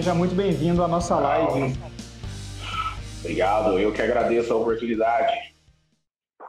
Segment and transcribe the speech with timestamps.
[0.00, 1.78] Seja muito bem-vindo à nossa live.
[3.18, 5.54] Obrigado, eu que agradeço a oportunidade.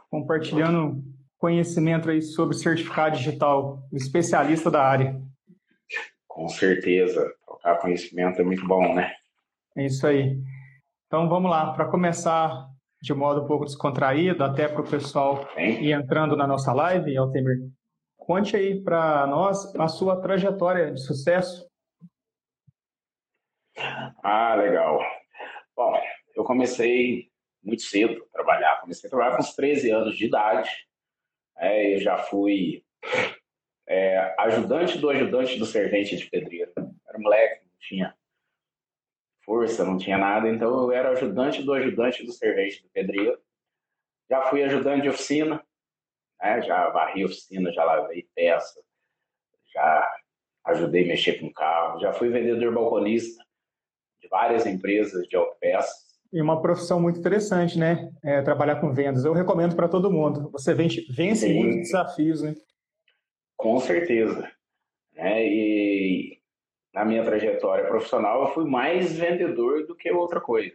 [0.08, 1.04] Compartilhando
[1.36, 5.20] conhecimento aí sobre certificado digital, especialista da área.
[6.26, 9.12] Com certeza, trocar conhecimento é muito bom, né?
[9.76, 10.34] É isso aí.
[11.06, 12.70] Então vamos lá, para começar
[13.02, 15.82] de modo um pouco descontraído, até para o pessoal Sim.
[15.82, 17.58] ir entrando na nossa live, Altemir,
[18.16, 21.70] conte aí para nós a sua trajetória de sucesso.
[24.22, 25.00] Ah, legal.
[25.74, 26.00] Bom,
[26.34, 27.30] eu comecei
[27.62, 28.80] muito cedo a trabalhar.
[28.80, 30.70] Comecei a trabalhar com uns 13 anos de idade.
[31.56, 32.84] É, eu já fui
[33.86, 36.72] é, ajudante do ajudante do servente de pedreiro.
[36.76, 38.16] Era moleque, não tinha
[39.44, 43.38] força, não tinha nada, então eu era ajudante do ajudante do servente do pedreiro.
[44.30, 45.64] Já fui ajudante de oficina,
[46.40, 46.62] né?
[46.62, 48.80] já varri oficina, já lavei peça,
[49.74, 50.16] já
[50.64, 53.44] ajudei a mexer com carro, já fui vendedor balconista
[54.22, 56.12] de várias empresas de autopeças.
[56.32, 58.10] E uma profissão muito interessante, né?
[58.22, 59.24] É, trabalhar com vendas.
[59.24, 60.48] Eu recomendo para todo mundo.
[60.52, 61.54] Você vence, vence Sim.
[61.54, 62.54] muitos desafios, né?
[63.56, 64.50] Com certeza.
[65.14, 66.38] É, e
[66.94, 70.74] na minha trajetória profissional, eu fui mais vendedor do que outra coisa.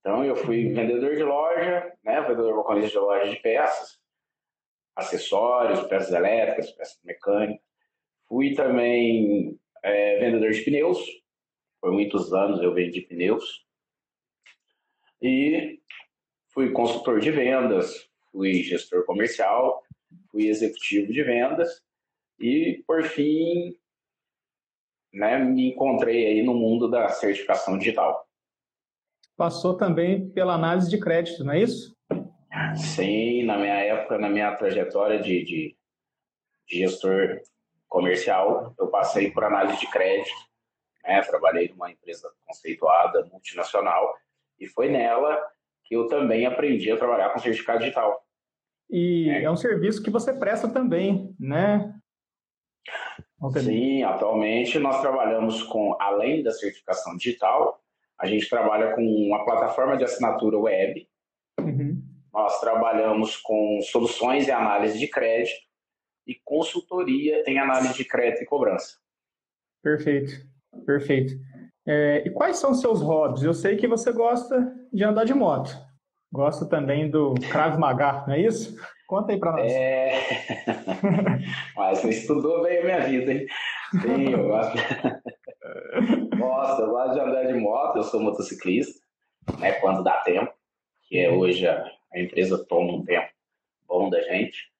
[0.00, 0.74] Então, eu fui uhum.
[0.74, 3.98] vendedor de loja, né, vendedor balconista de loja de peças,
[4.94, 7.64] acessórios, peças elétricas, peças mecânicas.
[8.28, 10.98] Fui também é, vendedor de pneus,
[11.84, 13.62] por muitos anos eu vendi pneus.
[15.20, 15.78] E
[16.48, 19.82] fui consultor de vendas, fui gestor comercial,
[20.30, 21.82] fui executivo de vendas
[22.40, 23.76] e, por fim,
[25.12, 28.26] né, me encontrei aí no mundo da certificação digital.
[29.36, 31.94] Passou também pela análise de crédito, não é isso?
[32.76, 35.76] Sim, na minha época, na minha trajetória de, de,
[36.66, 37.42] de gestor
[37.88, 40.32] comercial, eu passei por análise de crédito,
[41.04, 44.14] né, trabalhei numa empresa conceituada, multinacional,
[44.58, 45.40] e foi nela
[45.84, 48.24] que eu também aprendi a trabalhar com certificado digital.
[48.88, 51.94] E é, é um serviço que você presta também, né?
[53.60, 57.82] Sim, atualmente nós trabalhamos com, além da certificação digital,
[58.18, 61.06] a gente trabalha com uma plataforma de assinatura web.
[61.60, 62.02] Uhum.
[62.32, 65.60] Nós trabalhamos com soluções e análise de crédito
[66.26, 68.98] e consultoria em análise de crédito e cobrança.
[69.82, 70.46] Perfeito,
[70.86, 71.34] perfeito.
[71.86, 73.42] É, e quais são seus hobbies?
[73.42, 75.76] Eu sei que você gosta de andar de moto.
[76.32, 78.74] Gosta também do Krav Maga, não é isso?
[79.06, 79.70] Conta aí para nós.
[79.70, 80.18] É...
[81.76, 83.46] Mas você estudou bem a minha vida, hein?
[84.02, 84.76] Sim, eu gosto.
[86.36, 89.00] Nossa, eu gosto de andar de moto, eu sou motociclista,
[89.58, 90.52] né, quando dá tempo,
[91.04, 93.28] que é hoje a, a empresa toma um tempo
[93.86, 94.72] bom da gente.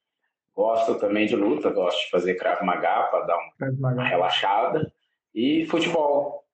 [0.54, 4.92] Gosto também de luta, gosto de fazer Krav Maga para dar uma, uma relaxada.
[5.34, 6.44] E futebol,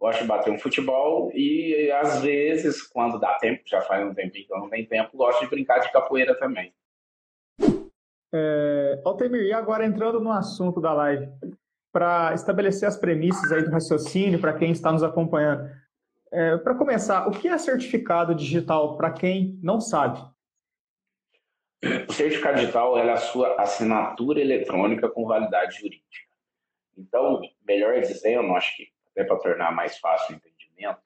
[0.00, 4.46] gosto de bater um futebol e às vezes, quando dá tempo, já faz um tempinho
[4.46, 6.74] que eu não tenho tempo, gosto de brincar de capoeira também.
[8.32, 11.28] É, Altemir, e agora entrando no assunto da live,
[11.92, 15.70] para estabelecer as premissas aí do raciocínio para quem está nos acompanhando.
[16.32, 20.18] É, para começar, o que é certificado digital para quem não sabe?
[22.08, 26.33] O certificado digital é a sua assinatura eletrônica com validade jurídica.
[26.96, 31.00] Então, melhor dizendo, acho que até para tornar mais fácil o entendimento,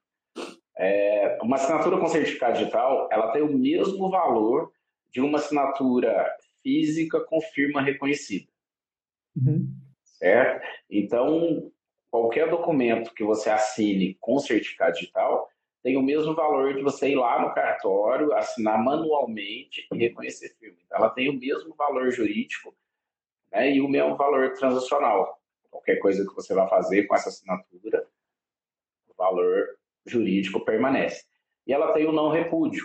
[0.76, 4.72] é, uma assinatura com certificado digital, ela tem o mesmo valor
[5.10, 6.26] de uma assinatura
[6.62, 8.50] física com firma reconhecida.
[9.36, 9.68] Uhum.
[10.04, 10.66] Certo?
[10.90, 11.70] Então,
[12.10, 15.48] qualquer documento que você assine com certificado digital
[15.82, 20.76] tem o mesmo valor de você ir lá no cartório, assinar manualmente e reconhecer firma.
[20.84, 22.74] Então, ela tem o mesmo valor jurídico
[23.50, 25.37] né, e o mesmo valor transacional
[25.70, 28.06] qualquer coisa que você vai fazer com essa assinatura,
[29.08, 29.76] o valor
[30.06, 31.24] jurídico permanece.
[31.66, 32.84] E ela tem o não repúdio,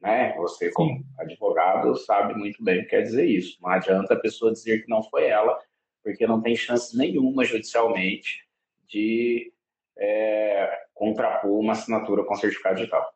[0.00, 0.34] né?
[0.36, 3.58] Você, como advogado, sabe muito bem o que quer dizer isso.
[3.60, 5.58] Não adianta a pessoa dizer que não foi ela,
[6.02, 8.46] porque não tem chance nenhuma judicialmente
[8.86, 9.52] de
[9.96, 13.12] é, contrapor uma assinatura com certificado digital.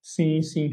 [0.00, 0.70] Sim, sim.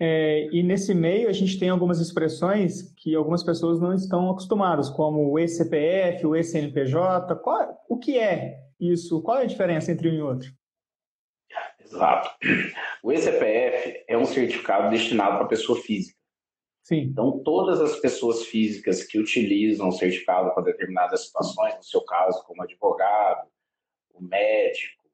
[0.00, 4.88] É, e nesse meio a gente tem algumas expressões que algumas pessoas não estão acostumadas,
[4.88, 7.34] como o eCPF, o eCNPJ.
[7.36, 9.20] Qual, o que é isso?
[9.22, 10.52] Qual é a diferença entre um e outro?
[11.80, 12.30] Exato.
[13.02, 16.18] O eCPF é um certificado destinado para pessoa física.
[16.82, 17.02] Sim.
[17.02, 22.42] Então, todas as pessoas físicas que utilizam o certificado para determinadas situações, no seu caso,
[22.46, 23.48] como advogado,
[24.14, 25.04] o médico,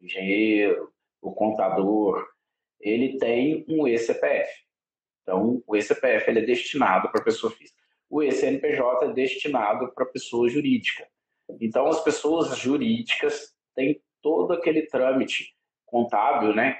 [0.00, 2.26] o engenheiro, o contador,
[2.80, 4.50] ele tem um eCPF.
[5.22, 7.78] Então, o eCPF ele é destinado para pessoa física.
[8.08, 11.06] O eCNPJ é destinado para pessoa jurídica.
[11.60, 15.54] Então, as pessoas jurídicas têm todo aquele trâmite
[15.86, 16.78] contábil, né,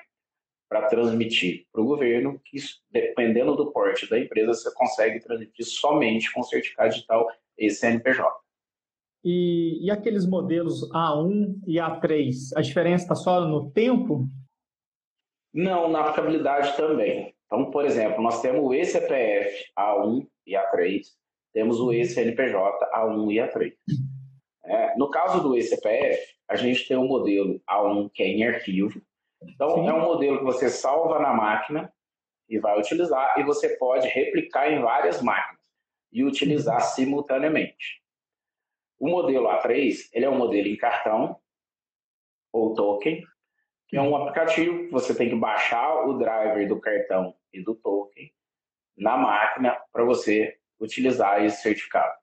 [0.69, 2.59] para transmitir para o governo, que
[2.91, 7.27] dependendo do porte da empresa, você consegue transmitir somente com certificado digital
[7.59, 8.25] e CNPJ.
[9.25, 14.29] E, e aqueles modelos A1 e A3, a diferença está só no tempo?
[15.53, 17.35] Não, na aplicabilidade também.
[17.47, 21.03] Então, por exemplo, nós temos o eCPF A1 e A3,
[21.53, 23.73] temos o eCNPJ A1 e A3.
[24.65, 26.19] É, no caso do eCPF,
[26.49, 29.03] a gente tem o um modelo A1 que é em arquivo,
[29.43, 29.89] então, Sim.
[29.89, 31.93] é um modelo que você salva na máquina
[32.49, 35.61] e vai utilizar, e você pode replicar em várias máquinas
[36.13, 36.89] e utilizar uhum.
[36.89, 38.03] simultaneamente.
[38.99, 41.41] O modelo A3, ele é um modelo em cartão
[42.53, 43.25] ou token,
[43.91, 47.75] que é um aplicativo que você tem que baixar o driver do cartão e do
[47.75, 48.33] token
[48.97, 52.15] na máquina para você utilizar esse certificado.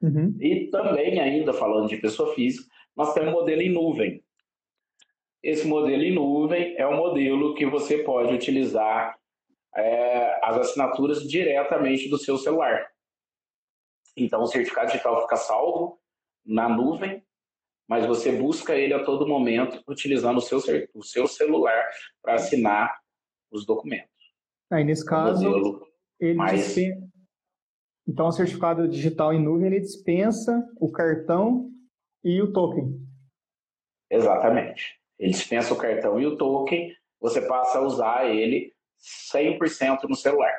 [0.00, 0.34] Uhum.
[0.40, 4.24] E também, ainda falando de pessoa física, nós temos um modelo em nuvem,
[5.42, 9.18] esse modelo em nuvem é um modelo que você pode utilizar
[9.74, 12.86] é, as assinaturas diretamente do seu celular.
[14.16, 15.98] Então, o certificado digital fica salvo
[16.44, 17.21] na nuvem,
[17.88, 20.58] mas você busca ele a todo momento utilizando o seu,
[20.94, 21.84] o seu celular
[22.22, 22.98] para assinar
[23.50, 24.10] os documentos.
[24.70, 25.86] Aí, nesse caso,
[26.18, 26.64] ele mais...
[26.64, 27.12] dispensa...
[28.08, 31.70] Então, o certificado digital em nuvem ele dispensa o cartão
[32.24, 32.98] e o token.
[34.10, 35.00] Exatamente.
[35.18, 38.74] Ele dispensa o cartão e o token, você passa a usar ele
[39.32, 40.52] 100% no celular.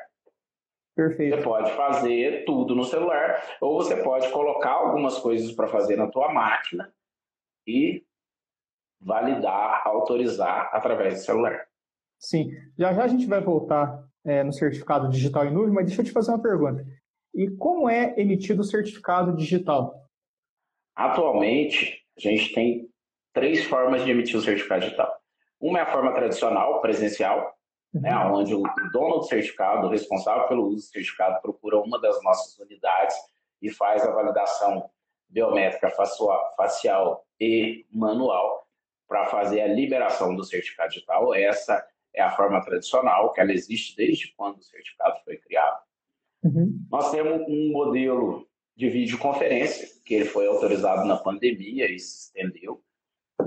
[0.95, 1.35] Perfeito.
[1.35, 6.07] Você pode fazer tudo no celular, ou você pode colocar algumas coisas para fazer na
[6.07, 6.93] tua máquina
[7.67, 8.03] e
[8.99, 11.65] validar, autorizar através do celular.
[12.19, 12.51] Sim.
[12.77, 16.05] Já já a gente vai voltar é, no certificado digital em nuvem, mas deixa eu
[16.05, 16.85] te fazer uma pergunta.
[17.33, 20.07] E como é emitido o certificado digital?
[20.95, 22.89] Atualmente, a gente tem
[23.33, 25.11] três formas de emitir o certificado digital.
[25.59, 27.53] Uma é a forma tradicional, presencial,
[27.93, 28.35] né, uhum.
[28.35, 32.57] onde o dono do certificado, o responsável pelo uso do certificado, procura uma das nossas
[32.59, 33.15] unidades
[33.61, 34.89] e faz a validação
[35.33, 35.91] biométrica
[36.55, 38.67] facial e manual
[39.07, 41.33] para fazer a liberação do certificado digital.
[41.33, 45.81] Essa é a forma tradicional, que ela existe desde quando o certificado foi criado.
[46.43, 46.85] Uhum.
[46.89, 52.83] Nós temos um modelo de videoconferência, que ele foi autorizado na pandemia e se estendeu,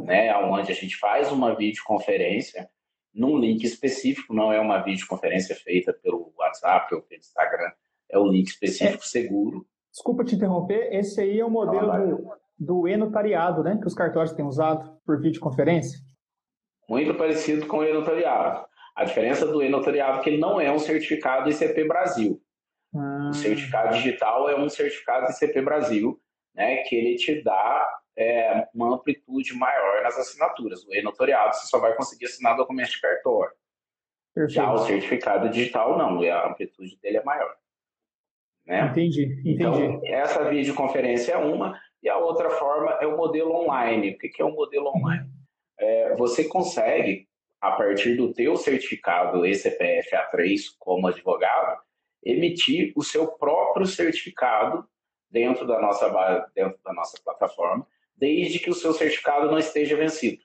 [0.04, 2.68] né, onde a gente faz uma videoconferência
[3.14, 7.72] num link específico, não é uma videoconferência feita pelo WhatsApp ou pelo Instagram,
[8.10, 9.06] é um link específico é.
[9.06, 9.66] seguro.
[9.96, 11.90] Desculpa te interromper, esse aí é o modelo
[12.58, 15.98] do, do e-notariado, né, que os cartórios têm usado por videoconferência?
[16.86, 18.66] Muito parecido com o e-notariado.
[18.94, 22.38] A diferença do e-notariado é que ele não é um certificado ICP Brasil.
[22.94, 23.30] Ah.
[23.30, 26.20] O certificado digital é um certificado ICP Brasil,
[26.54, 27.82] né, que ele te dá
[28.18, 30.84] é, uma amplitude maior nas assinaturas.
[30.84, 33.54] O e-notoriado você só vai conseguir assinar documento de cartório.
[34.34, 34.52] Perfeito.
[34.56, 37.56] Já o certificado digital não, a amplitude dele é maior.
[38.66, 38.88] Né?
[38.90, 39.54] Entendi, entendi.
[39.54, 44.10] Então, essa videoconferência é uma, e a outra forma é o modelo online.
[44.10, 45.28] O que é o um modelo online?
[45.78, 47.28] É, você consegue,
[47.60, 51.80] a partir do teu certificado ECPF A3 como advogado,
[52.24, 54.84] emitir o seu próprio certificado
[55.30, 56.08] dentro da nossa
[56.54, 57.86] dentro da nossa plataforma
[58.16, 60.42] desde que o seu certificado não esteja vencido.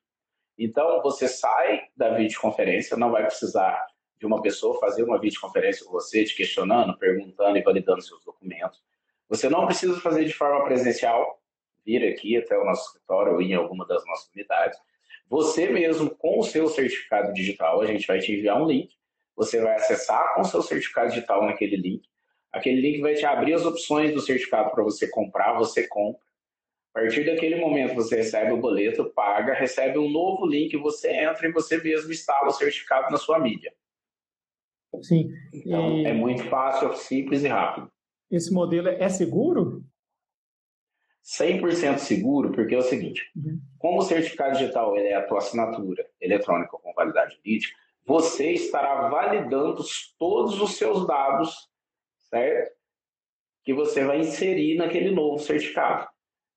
[0.57, 3.83] Então, você sai da videoconferência, não vai precisar
[4.21, 8.79] de uma pessoa fazer uma videoconferência com você, te questionando, perguntando e validando seus documentos.
[9.27, 11.41] Você não precisa fazer de forma presencial,
[11.83, 14.77] vir aqui até o nosso escritório ou em alguma das nossas unidades.
[15.27, 18.93] Você mesmo, com o seu certificado digital, a gente vai te enviar um link,
[19.35, 22.07] você vai acessar com o seu certificado digital naquele link.
[22.51, 26.21] Aquele link vai te abrir as opções do certificado para você comprar, você compra
[26.93, 31.47] a partir daquele momento, você recebe o boleto, paga, recebe um novo link, você entra
[31.47, 33.73] e você mesmo instala o certificado na sua mídia.
[35.01, 35.29] Sim.
[35.53, 36.05] Então, e...
[36.05, 37.91] é muito fácil, simples e rápido.
[38.29, 39.83] Esse modelo é seguro?
[41.23, 43.59] 100% seguro, porque é o seguinte: uhum.
[43.77, 49.07] como o certificado digital ele é a tua assinatura eletrônica com validade jurídica, você estará
[49.09, 49.83] validando
[50.17, 51.69] todos os seus dados,
[52.29, 52.75] certo?
[53.63, 56.07] Que você vai inserir naquele novo certificado.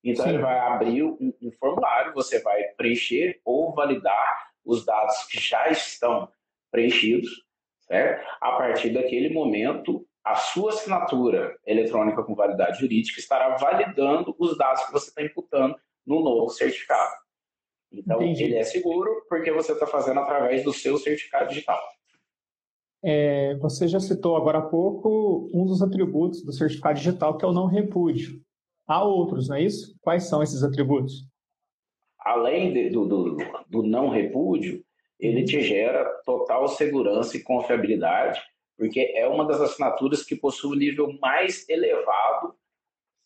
[0.03, 0.33] Então, Sim.
[0.33, 5.69] ele vai abrir um, um, formulário, você vai preencher ou validar os dados que já
[5.69, 6.29] estão
[6.71, 7.44] preenchidos,
[7.87, 8.25] certo?
[8.41, 14.85] A partir daquele momento, a sua assinatura eletrônica com validade jurídica estará validando os dados
[14.85, 15.75] que você está imputando
[16.05, 17.13] no novo certificado.
[17.91, 18.43] Então, Entendi.
[18.43, 21.79] ele é seguro porque você está fazendo através do seu certificado digital.
[23.03, 27.47] É, você já citou agora há pouco um dos atributos do certificado digital, que é
[27.47, 28.41] o não repúdio.
[28.87, 29.95] Há outros, não é isso?
[30.01, 31.27] Quais são esses atributos?
[32.25, 33.37] além de, do, do,
[33.69, 34.83] do não repúdio,
[35.19, 38.41] ele te gera total segurança e confiabilidade,
[38.77, 42.55] porque é uma das assinaturas que possui o nível mais elevado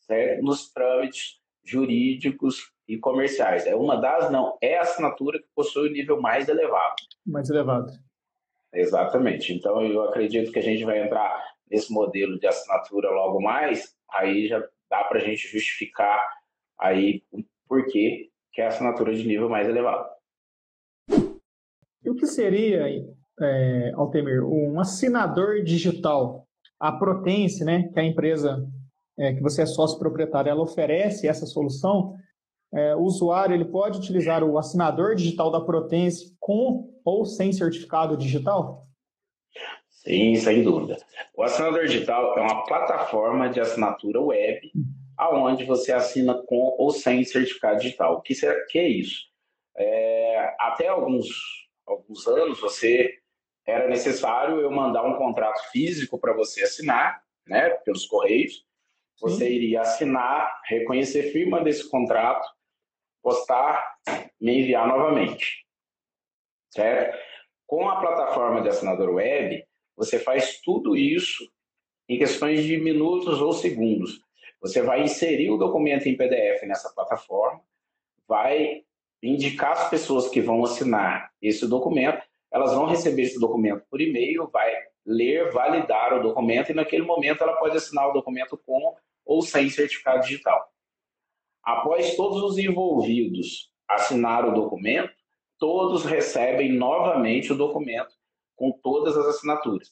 [0.02, 0.44] certo?
[0.44, 3.66] nos trâmites jurídicos e comerciais.
[3.68, 6.96] É uma das, não, é a assinatura que possui o nível mais elevado.
[7.26, 7.92] Mais elevado.
[8.74, 9.54] Exatamente.
[9.54, 14.48] Então, eu acredito que a gente vai entrar nesse modelo de assinatura logo mais, aí
[14.48, 16.28] já dá para a gente justificar
[16.80, 17.24] aí
[17.68, 20.10] porquê que é a assinatura de nível mais elevado.
[22.10, 22.88] O que seria,
[23.42, 26.48] é, Altemir, um assinador digital?
[26.80, 28.66] A Protense, né, que é a empresa
[29.18, 32.16] é, que você é sócio proprietário, ela oferece essa solução.
[32.74, 38.16] É, o usuário ele pode utilizar o assinador digital da Protense com ou sem certificado
[38.16, 38.88] digital?
[39.90, 40.98] Sim, sem dúvida.
[41.36, 44.72] O assinador digital é uma plataforma de assinatura web
[45.18, 48.16] aonde você assina com ou sem certificado digital.
[48.16, 48.34] O que,
[48.70, 49.28] que é isso?
[49.78, 51.28] É, até alguns,
[51.90, 53.20] alguns anos você
[53.66, 58.66] era necessário eu mandar um contrato físico para você assinar, né, pelos correios.
[59.20, 59.54] Você Sim.
[59.54, 62.48] iria assinar, reconhecer firma desse contrato,
[63.22, 63.98] postar,
[64.40, 65.66] me enviar novamente.
[66.72, 67.18] Certo?
[67.68, 69.64] Com a plataforma de assinador web,
[69.96, 71.52] você faz tudo isso
[72.08, 74.22] em questões de minutos ou segundos.
[74.62, 77.62] Você vai inserir o documento em PDF nessa plataforma,
[78.28, 78.84] vai
[79.22, 82.22] indicar as pessoas que vão assinar esse documento,
[82.52, 84.74] elas vão receber esse documento por e-mail, vai
[85.06, 88.96] ler, validar o documento e naquele momento ela pode assinar o documento com
[89.26, 90.68] ou sem certificado digital.
[91.64, 95.14] Após todos os envolvidos assinar o documento,
[95.58, 98.14] todos recebem novamente o documento
[98.56, 99.92] com todas as assinaturas.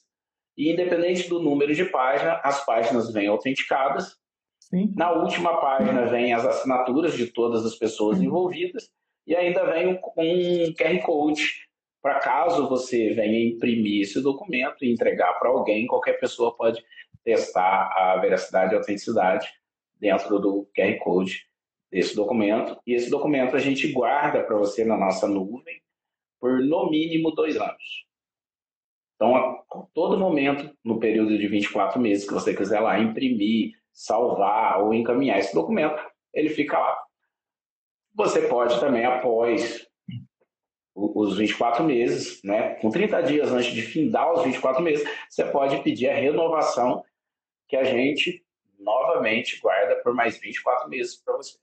[0.56, 4.16] E independente do número de página, as páginas vêm autenticadas.
[4.58, 4.92] Sim.
[4.96, 8.90] Na última página vem as assinaturas de todas as pessoas envolvidas
[9.28, 11.68] e ainda vem um, um QR Code
[12.00, 16.82] para caso você venha imprimir esse documento e entregar para alguém, qualquer pessoa pode
[17.22, 19.46] testar a veracidade e autenticidade
[20.00, 21.46] dentro do QR Code
[21.90, 22.80] desse documento.
[22.86, 25.82] E esse documento a gente guarda para você na nossa nuvem
[26.40, 28.06] por no mínimo dois anos.
[29.16, 34.80] Então, a todo momento, no período de 24 meses que você quiser lá imprimir, salvar
[34.80, 36.00] ou encaminhar esse documento,
[36.32, 37.07] ele fica lá.
[38.18, 39.86] Você pode também, após
[40.92, 45.80] os 24 meses, né, com 30 dias antes de findar os 24 meses, você pode
[45.84, 47.04] pedir a renovação
[47.68, 48.44] que a gente
[48.76, 51.58] novamente guarda por mais 24 meses para você.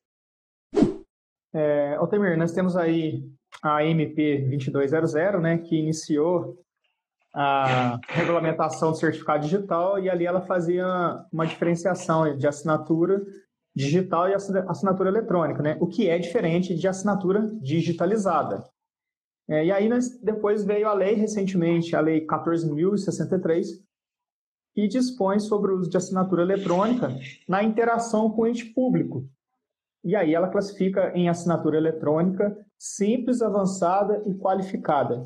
[1.53, 1.97] É,
[2.37, 3.21] nós temos aí
[3.61, 6.57] a MP 2200, né, que iniciou
[7.33, 10.85] a regulamentação do certificado digital e ali ela fazia
[11.33, 13.21] uma diferenciação de assinatura
[13.75, 15.77] digital e assinatura eletrônica, né?
[15.81, 18.63] o que é diferente de assinatura digitalizada.
[19.47, 23.67] É, e aí nós, depois veio a lei recentemente, a lei 14.063,
[24.73, 27.09] que dispõe sobre o uso de assinatura eletrônica
[27.47, 29.27] na interação com o ente público.
[30.03, 35.23] E aí ela classifica em assinatura eletrônica simples, avançada e qualificada.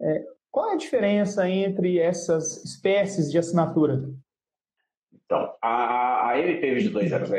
[0.00, 4.08] É, qual é a diferença entre essas espécies de assinatura?
[5.12, 7.30] Então, a, a MP 2200,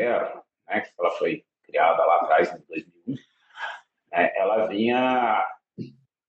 [0.68, 3.16] né, que ela foi criada lá atrás, em 2001,
[4.12, 5.46] né, ela vinha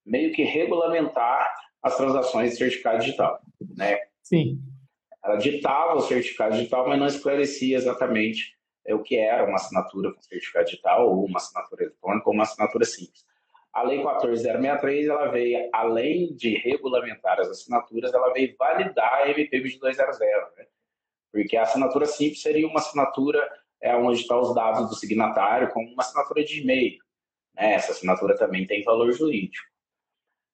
[0.05, 3.41] meio que regulamentar as transações de certificado digital.
[3.77, 3.99] Né?
[4.23, 4.59] Sim.
[5.25, 10.13] Ela ditava o certificado digital, mas não esclarecia exatamente é, o que era uma assinatura
[10.13, 13.27] com certificado digital, ou uma assinatura eletrônica, ou uma assinatura simples.
[13.73, 19.61] A Lei 14063, ela veio, além de regulamentar as assinaturas, ela veio validar a MP
[19.61, 20.67] 2200, né?
[21.31, 23.47] Porque a assinatura simples seria uma assinatura
[23.81, 26.99] é, onde estão os dados do signatário, como uma assinatura de e-mail.
[27.55, 27.75] Né?
[27.75, 29.67] Essa assinatura também tem valor jurídico.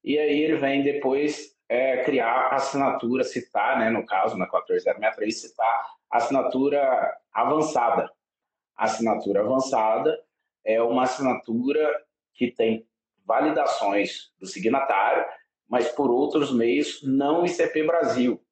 [0.02, 5.40] E aí ele vem depois é, criar a assinatura, citar, né, no caso, na 14063,
[5.40, 8.10] citar a assinatura avançada.
[8.76, 10.20] A assinatura avançada
[10.64, 12.04] é uma assinatura
[12.34, 12.86] que tem
[13.24, 15.24] validações do signatário,
[15.68, 18.43] mas por outros meios não ICP Brasil.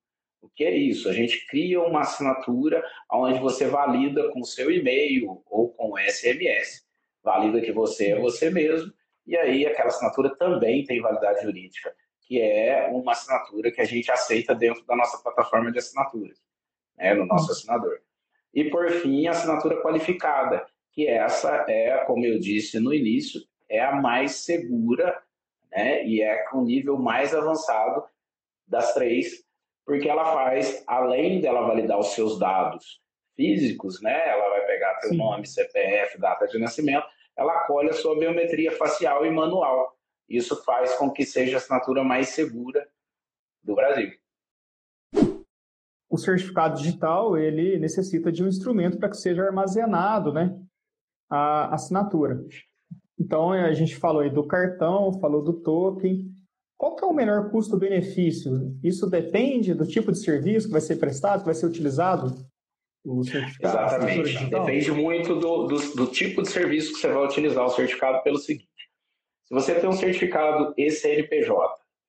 [0.43, 1.09] O que é isso?
[1.09, 5.99] A gente cria uma assinatura onde você valida com o seu e-mail ou com o
[5.99, 6.85] SMS,
[7.23, 8.93] valida que você é você mesmo,
[9.25, 14.11] e aí aquela assinatura também tem validade jurídica, que é uma assinatura que a gente
[14.11, 16.39] aceita dentro da nossa plataforma de assinaturas,
[16.99, 18.01] né, no nosso assinador.
[18.53, 23.81] E por fim, a assinatura qualificada, que essa é, como eu disse no início, é
[23.81, 25.23] a mais segura
[25.71, 28.05] né, e é com o nível mais avançado
[28.67, 29.45] das três,
[29.93, 33.03] porque ela faz, além dela validar os seus dados
[33.37, 35.19] físicos, né, ela vai pegar Sim.
[35.19, 37.07] nome, CPF, data de nascimento,
[37.37, 39.95] ela colhe a sua biometria facial e manual.
[40.27, 42.89] Isso faz com que seja a assinatura mais segura
[43.63, 44.11] do Brasil.
[46.09, 50.59] O certificado digital ele necessita de um instrumento para que seja armazenado, né,
[51.29, 52.43] a assinatura.
[53.21, 56.33] Então a gente falou aí do cartão, falou do token.
[56.83, 58.77] Qual que é o menor custo-benefício?
[58.83, 62.35] Isso depende do tipo de serviço que vai ser prestado, que vai ser utilizado?
[63.05, 64.47] O certificado Exatamente.
[64.47, 68.37] Depende muito do, do, do tipo de serviço que você vai utilizar o certificado pelo
[68.37, 68.67] seguinte.
[69.45, 71.55] Se você tem um certificado ECNPJ,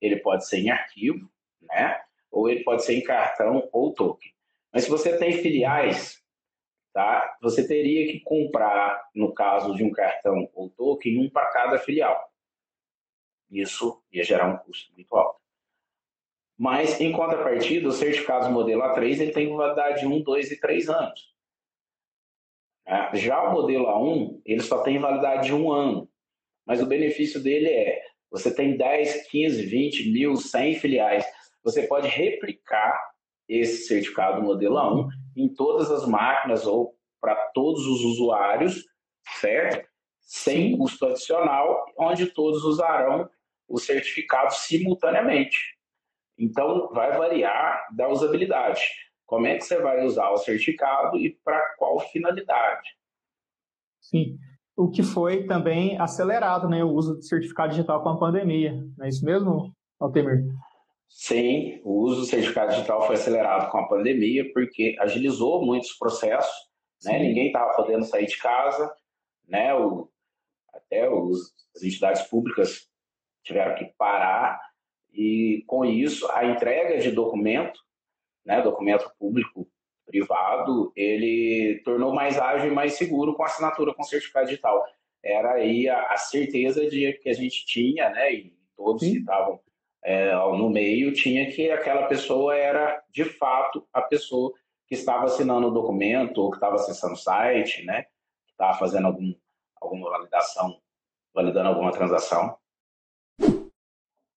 [0.00, 1.30] ele pode ser em arquivo,
[1.62, 2.00] né?
[2.32, 4.32] Ou ele pode ser em cartão ou token.
[4.72, 6.20] Mas se você tem filiais,
[6.92, 7.36] tá?
[7.42, 12.33] Você teria que comprar, no caso de um cartão ou token, um para cada filial.
[13.54, 15.40] Isso ia gerar um custo muito alto.
[16.56, 20.88] Mas, em contrapartida, os certificados modelo A3 ele tem validade de 1, 2 e 3
[20.88, 21.34] anos.
[22.86, 26.08] É, já o modelo A1, ele só tem validade de um ano
[26.66, 31.24] mas o benefício dele é você tem 10, 15, 20 mil, 100 filiais.
[31.62, 32.98] Você pode replicar
[33.48, 38.84] esse certificado modelo A1 em todas as máquinas ou para todos os usuários,
[39.40, 39.88] certo?
[40.20, 43.28] Sem custo adicional, onde todos usarão
[43.68, 45.58] o certificado simultaneamente.
[46.38, 48.82] Então, vai variar da usabilidade.
[49.24, 52.88] Como é que você vai usar o certificado e para qual finalidade?
[54.00, 54.38] Sim
[54.76, 58.72] o que foi também acelerado, né, o uso de certificado digital com a pandemia.
[58.96, 60.44] Não é isso mesmo, Altemir?
[61.08, 66.52] Sim, o uso do certificado digital foi acelerado com a pandemia porque agilizou muitos processos,
[67.04, 67.18] né?
[67.20, 68.92] Ninguém estava podendo sair de casa,
[69.46, 69.72] né?
[69.74, 70.08] O,
[70.74, 72.88] até os, as entidades públicas
[73.44, 74.60] tiveram que parar
[75.12, 77.78] e com isso a entrega de documento,
[78.44, 78.60] né?
[78.60, 79.68] Documento público
[80.04, 84.84] privado, ele tornou mais ágil e mais seguro com assinatura com certificado digital.
[85.22, 89.12] Era aí a, a certeza de que a gente tinha, né, e todos Sim.
[89.12, 89.58] que estavam
[90.04, 94.52] é, no meio, tinha que aquela pessoa era, de fato, a pessoa
[94.86, 98.02] que estava assinando o documento ou que estava acessando o site, né,
[98.46, 99.34] que estava fazendo algum,
[99.80, 100.78] alguma validação,
[101.32, 102.58] validando alguma transação.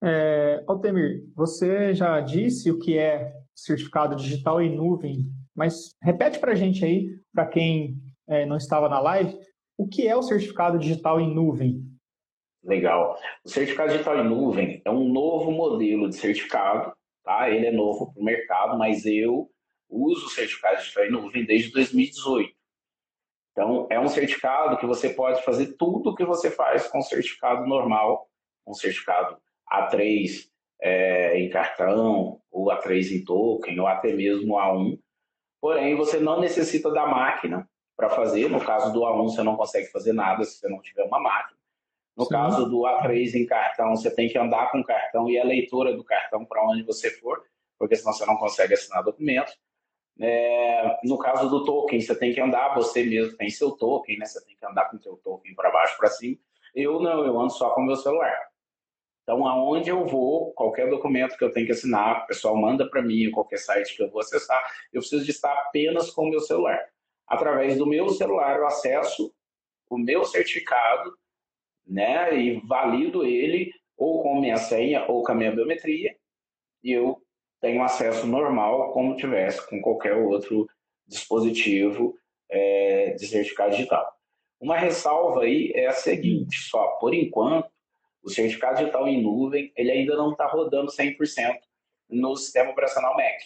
[0.04, 5.26] É, Altemir, você já disse o que é certificado digital em nuvem
[5.58, 9.36] mas repete para a gente aí, para quem é, não estava na live,
[9.76, 11.84] o que é o certificado digital em nuvem?
[12.64, 13.18] Legal.
[13.44, 17.50] O certificado digital em nuvem é um novo modelo de certificado, tá?
[17.50, 19.50] Ele é novo para o mercado, mas eu
[19.90, 22.56] uso o certificado digital em nuvem desde 2018.
[23.52, 27.66] Então, é um certificado que você pode fazer tudo o que você faz com certificado
[27.66, 28.30] normal,
[28.64, 30.50] o certificado A3
[30.82, 35.00] é, em cartão, ou A3 em token, ou até mesmo A1,
[35.60, 38.50] Porém, você não necessita da máquina para fazer.
[38.50, 41.58] No caso do A1, você não consegue fazer nada se você não tiver uma máquina.
[42.16, 42.32] No Sim.
[42.32, 45.96] caso do A3 em cartão, você tem que andar com o cartão e a leitura
[45.96, 47.44] do cartão para onde você for,
[47.78, 49.56] porque senão você não consegue assinar documentos.
[50.20, 54.26] É, no caso do token, você tem que andar, você mesmo tem seu token, né?
[54.26, 56.38] Você tem que andar com o seu token para baixo, para cima.
[56.74, 58.36] Eu não, eu ando só com o meu celular.
[59.28, 63.02] Então, aonde eu vou, qualquer documento que eu tenho que assinar, o pessoal manda para
[63.02, 66.40] mim, qualquer site que eu vou acessar, eu preciso de estar apenas com o meu
[66.40, 66.80] celular.
[67.28, 69.34] Através do meu celular, eu acesso
[69.90, 71.14] o meu certificado,
[71.86, 76.16] né, e valido ele ou com minha senha ou com a minha biometria,
[76.82, 77.22] e eu
[77.60, 80.70] tenho acesso normal, como tivesse com qualquer outro
[81.06, 82.18] dispositivo
[82.50, 84.10] é, de certificado digital.
[84.58, 87.70] Uma ressalva aí é a seguinte, só por enquanto,
[88.28, 91.58] o certificado digital em nuvem ele ainda não está rodando 100%
[92.10, 93.40] no sistema operacional Mac.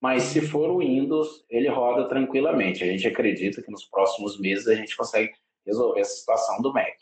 [0.00, 2.84] Mas se for o Windows, ele roda tranquilamente.
[2.84, 5.32] A gente acredita que nos próximos meses a gente consegue
[5.66, 6.94] resolver essa situação do Mac.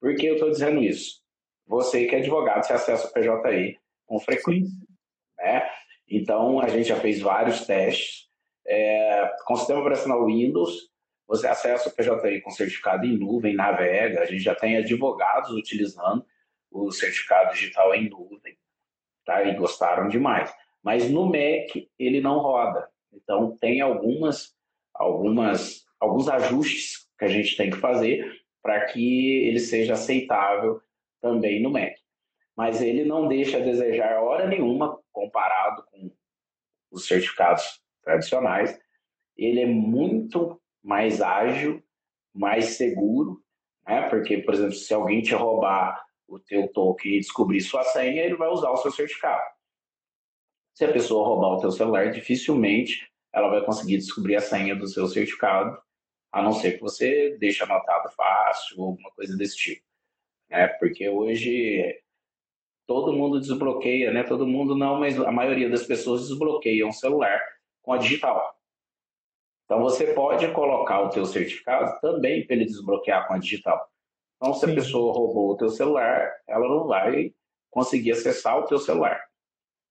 [0.00, 1.20] Por que eu estou dizendo isso?
[1.66, 4.76] Você que é advogado, você acessa o PJI com frequência.
[5.38, 5.68] Né?
[6.08, 8.28] Então, a gente já fez vários testes.
[8.66, 10.91] É, com o sistema operacional Windows,
[11.26, 16.24] você acessa o PJI com certificado em nuvem, navega, a gente já tem advogados utilizando
[16.70, 18.56] o certificado digital em nuvem,
[19.24, 19.42] tá?
[19.44, 20.52] E gostaram demais.
[20.82, 22.88] Mas no Mac ele não roda.
[23.12, 24.54] Então tem algumas,
[24.94, 30.80] algumas, alguns ajustes que a gente tem que fazer para que ele seja aceitável
[31.20, 31.94] também no Mac.
[32.56, 36.10] Mas ele não deixa a desejar hora nenhuma comparado com
[36.90, 38.78] os certificados tradicionais.
[39.36, 41.82] Ele é muito mais ágil,
[42.34, 43.42] mais seguro,
[43.86, 44.08] né?
[44.08, 48.36] Porque, por exemplo, se alguém te roubar o teu token e descobrir sua senha, ele
[48.36, 49.42] vai usar o seu certificado.
[50.74, 54.86] Se a pessoa roubar o teu celular, dificilmente ela vai conseguir descobrir a senha do
[54.86, 55.78] seu certificado
[56.30, 59.84] a não ser que você deixe anotado fácil ou alguma coisa desse tipo.
[60.50, 60.66] Né?
[60.66, 62.00] Porque hoje
[62.86, 64.22] todo mundo desbloqueia, né?
[64.22, 67.40] Todo mundo não, mas a maioria das pessoas desbloqueiam o celular
[67.82, 68.54] com a digital.
[69.72, 73.90] Então você pode colocar o teu certificado também para ele desbloquear com a digital.
[74.36, 74.72] Então se Sim.
[74.72, 77.32] a pessoa roubou o teu celular, ela não vai
[77.70, 79.18] conseguir acessar o teu celular.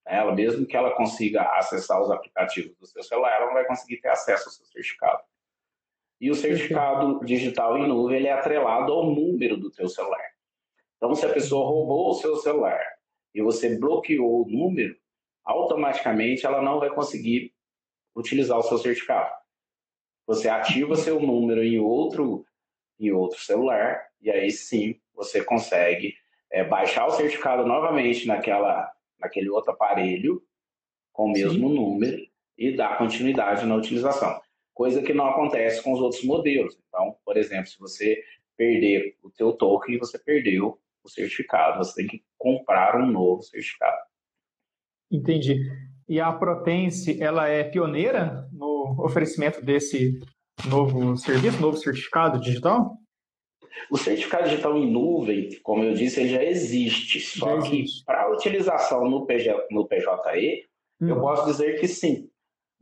[0.05, 3.97] Ela mesmo que ela consiga acessar os aplicativos do seu celular, ela não vai conseguir
[3.97, 5.23] ter acesso ao seu certificado.
[6.19, 10.21] E o certificado digital em nuvem ele é atrelado ao número do teu celular.
[10.97, 12.85] Então, se a pessoa roubou o seu celular
[13.33, 14.95] e você bloqueou o número,
[15.43, 17.51] automaticamente ela não vai conseguir
[18.15, 19.40] utilizar o seu certificado.
[20.31, 22.45] Você ativa seu número em outro,
[22.97, 26.15] em outro celular e aí sim você consegue
[26.49, 28.89] é, baixar o certificado novamente naquela,
[29.19, 30.41] naquele outro aparelho
[31.11, 31.75] com o mesmo sim.
[31.75, 32.17] número
[32.57, 34.39] e dar continuidade na utilização.
[34.73, 36.79] Coisa que não acontece com os outros modelos.
[36.87, 38.23] Então, por exemplo, se você
[38.55, 43.99] perder o teu token, você perdeu o certificado, você tem que comprar um novo certificado.
[45.11, 45.57] Entendi.
[46.11, 50.19] E a Protense, ela é pioneira no oferecimento desse
[50.67, 52.97] novo serviço, novo certificado digital?
[53.89, 57.21] O certificado digital em nuvem, como eu disse, ele já existe.
[57.21, 60.67] Só já que para utilização no, PG, no PJE,
[60.99, 61.07] hum.
[61.07, 62.29] eu posso dizer que sim.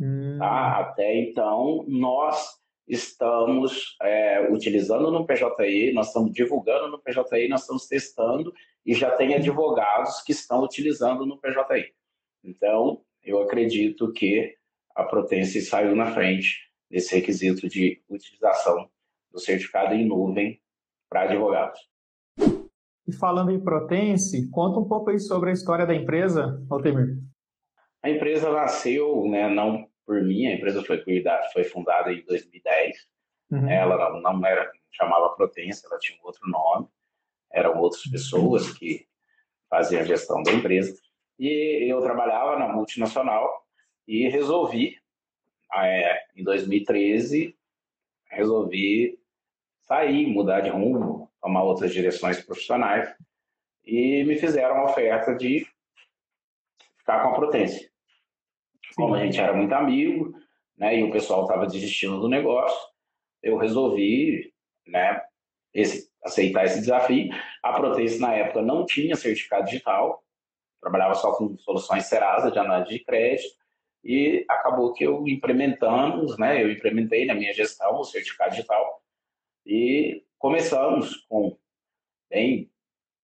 [0.02, 0.38] Hum.
[0.40, 0.80] Tá?
[0.80, 7.86] Até então, nós estamos é, utilizando no PJI, nós estamos divulgando no PJI, nós estamos
[7.86, 8.52] testando
[8.84, 11.94] e já tem advogados que estão utilizando no PJI.
[12.44, 14.56] Então, eu acredito que
[14.96, 18.90] a Protense saiu na frente desse requisito de utilização
[19.32, 20.62] do certificado em nuvem
[21.10, 21.80] para advogados.
[23.08, 27.18] E falando em Protense, conta um pouco aí sobre a história da empresa, Altemir.
[28.04, 31.04] A empresa nasceu, né, não por mim, a empresa foi,
[31.54, 32.98] foi fundada em 2010.
[33.52, 33.70] Uhum.
[33.70, 36.88] Ela não, não era, chamava Protência, ela tinha um outro nome.
[37.52, 39.08] Eram outras pessoas que
[39.70, 40.96] faziam a gestão da empresa.
[41.40, 43.66] E eu trabalhava na multinacional
[44.06, 44.98] e resolvi,
[45.74, 47.56] é, em 2013,
[48.30, 49.18] resolvi
[49.84, 53.10] sair, mudar de rumo, tomar outras direções profissionais
[53.86, 55.66] e me fizeram a oferta de
[56.98, 57.90] ficar com a Protência.
[58.96, 60.38] Como a gente era muito amigo,
[60.78, 62.78] né, e o pessoal estava desistindo do negócio,
[63.42, 64.54] eu resolvi,
[64.86, 65.22] né,
[65.74, 67.30] esse, aceitar esse desafio.
[67.64, 70.24] A Proteus, na época, não tinha certificado digital,
[70.82, 73.58] trabalhava só com soluções Serasa de análise de crédito,
[74.04, 79.02] e acabou que eu implementamos, né, eu implementei na minha gestão o certificado digital,
[79.66, 81.58] e começamos com
[82.30, 82.72] bem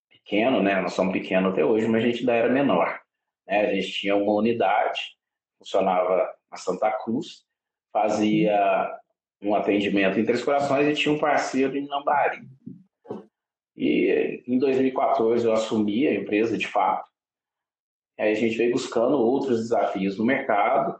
[0.09, 3.01] pequeno, né, nós somos pequenos até hoje, mas a gente ainda era menor.
[3.47, 5.15] Né, a gente tinha uma unidade,
[5.57, 7.45] funcionava na Santa Cruz,
[7.93, 8.99] fazia
[9.41, 12.41] um atendimento em Três Corações e tinha um parceiro em Lambari.
[13.75, 17.09] E em 2014 eu assumi a empresa de fato.
[18.17, 20.99] A gente veio buscando outros desafios no mercado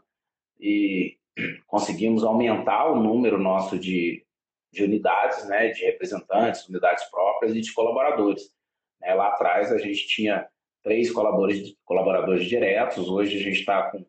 [0.60, 1.16] e
[1.66, 4.24] conseguimos aumentar o número nosso de,
[4.72, 8.50] de unidades, né, de representantes, unidades próprias e de colaboradores.
[9.00, 10.46] Né, lá atrás a gente tinha
[10.82, 14.04] três colaboradores, colaboradores diretos, hoje a gente está com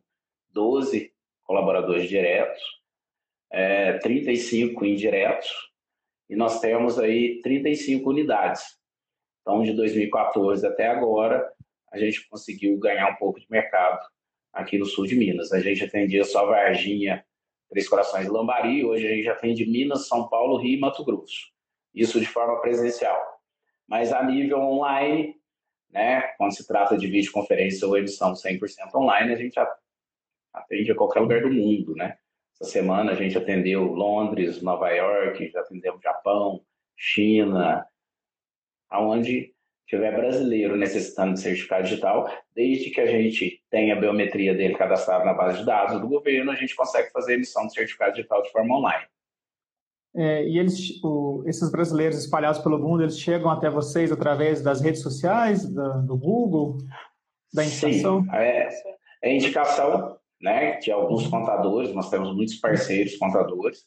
[0.52, 1.12] 12
[1.44, 2.62] colaboradores diretos,
[3.52, 5.50] é, 35 indiretos,
[6.30, 8.78] e nós temos aí 35 unidades.
[9.42, 11.50] Então, de 2014 até agora,
[11.92, 14.06] a gente conseguiu ganhar um pouco de mercado
[14.54, 15.52] aqui no sul de Minas.
[15.52, 17.26] A gente atendia só Varginha,
[17.70, 21.52] Três Corações e Lambari, hoje a gente atende Minas, São Paulo, Rio e Mato Grosso.
[21.94, 23.20] Isso de forma presencial.
[23.88, 25.36] Mas a nível online,
[25.90, 28.60] né, quando se trata de videoconferência ou emissão 100%
[28.96, 29.60] online, a gente
[30.54, 32.18] atende a qualquer lugar do mundo, né?
[32.60, 37.86] Essa semana a gente atendeu Londres, Nova York, já atendemos Japão, China,
[38.90, 39.54] aonde
[39.88, 45.24] tiver brasileiro necessitando de certificado digital, desde que a gente tenha a biometria dele cadastrada
[45.24, 48.52] na base de dados do governo, a gente consegue fazer emissão de certificado digital de
[48.52, 49.06] forma online.
[50.16, 54.82] É, e eles, o, esses brasileiros espalhados pelo mundo, eles chegam até vocês através das
[54.82, 56.80] redes sociais, da, do Google,
[57.54, 58.24] da indicação?
[58.24, 58.70] Sim, é,
[59.22, 63.86] é indicação né, de alguns contadores, nós temos muitos parceiros contadores,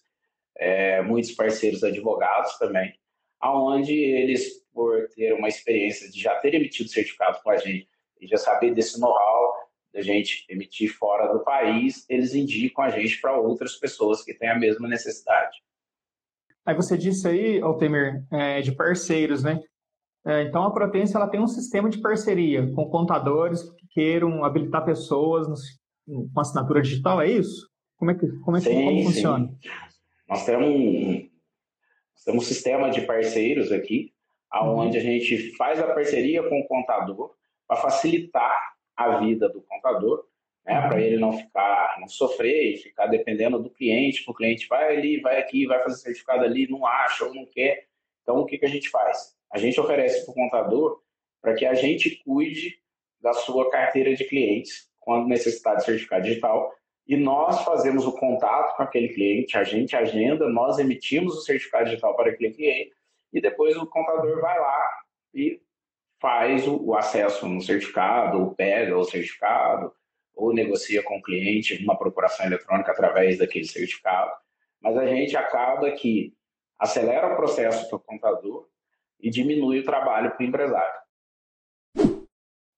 [0.56, 2.92] é, muitos parceiros advogados também,
[3.40, 7.88] aonde eles, por ter uma experiência de já ter emitido certificado com a gente
[8.20, 9.54] e já saber desse know-how
[9.92, 14.50] da gente emitir fora do país, eles indicam a gente para outras pessoas que têm
[14.50, 15.58] a mesma necessidade.
[16.64, 19.60] Aí você disse aí, Altemir, é, de parceiros, né?
[20.24, 24.84] É, então a Protência ela tem um sistema de parceria com contadores que queiram habilitar
[24.84, 25.48] pessoas
[26.06, 27.68] com assinatura digital, é isso?
[27.96, 29.50] Como é que, como é que sim, como funciona?
[30.28, 31.29] Nós temos
[32.24, 34.12] temos um sistema de parceiros aqui,
[34.50, 37.34] aonde a gente faz a parceria com o contador
[37.66, 40.26] para facilitar a vida do contador,
[40.64, 44.96] né, para ele não ficar, não sofrer e ficar dependendo do cliente, o cliente vai
[44.96, 47.86] ali, vai aqui, vai fazer certificado ali, não acha ou não quer.
[48.22, 49.34] Então, o que, que a gente faz?
[49.50, 51.00] A gente oferece para o contador
[51.40, 52.78] para que a gente cuide
[53.20, 56.74] da sua carteira de clientes quando necessitar de certificado digital
[57.10, 61.86] e nós fazemos o contato com aquele cliente, a gente agenda, nós emitimos o certificado
[61.86, 62.92] digital para aquele cliente
[63.32, 64.88] e depois o contador vai lá
[65.34, 65.60] e
[66.20, 69.92] faz o, o acesso no certificado, ou pega o certificado,
[70.36, 74.30] ou negocia com o cliente uma procuração eletrônica através daquele certificado.
[74.80, 76.32] Mas a gente acaba que
[76.78, 78.68] acelera o processo para o contador
[79.18, 81.00] e diminui o trabalho para o empresário.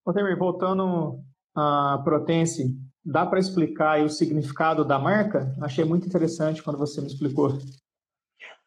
[0.03, 1.19] Otemir, voltando
[1.55, 5.53] à Protense, dá para explicar o significado da marca?
[5.61, 7.57] Achei muito interessante quando você me explicou.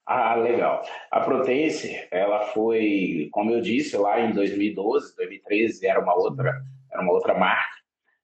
[0.06, 0.82] Ah, legal.
[1.10, 7.02] A Protense, ela foi, como eu disse, lá em 2012, 2013, era uma outra, era
[7.02, 7.76] uma outra marca.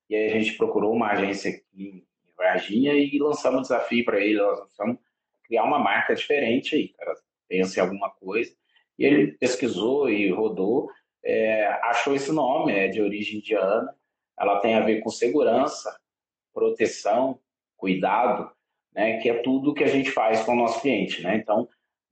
[0.09, 2.05] E aí a gente procurou uma agência aqui em
[2.37, 4.39] Varginha e lançamos um desafio para ele.
[4.39, 4.99] Nós vamos
[5.45, 7.15] criar uma marca diferente aí, cara.
[7.49, 8.53] Pensa em alguma coisa.
[8.99, 10.89] E ele pesquisou e rodou
[11.25, 13.95] é, achou esse nome, é de origem indiana,
[14.39, 15.97] ela tem a ver com segurança,
[16.53, 17.39] proteção,
[17.77, 18.51] cuidado,
[18.95, 21.23] né, que é tudo que a gente faz com o nosso cliente.
[21.23, 21.37] Né?
[21.37, 21.69] Então,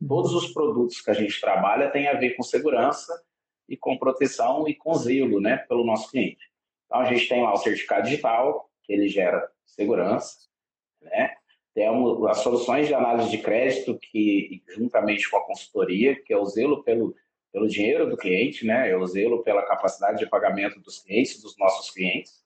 [0.07, 3.23] todos os produtos que a gente trabalha têm a ver com segurança
[3.69, 6.51] e com proteção e com zelo né, pelo nosso cliente.
[6.87, 10.49] Então, a gente tem lá o certificado digital, que ele gera segurança,
[11.01, 11.35] né?
[11.73, 16.45] temos as soluções de análise de crédito, que juntamente com a consultoria, que é o
[16.45, 17.15] zelo pelo
[17.53, 18.93] pelo dinheiro do cliente, né?
[18.93, 22.45] Eu zelo pela capacidade de pagamento dos clientes, dos nossos clientes,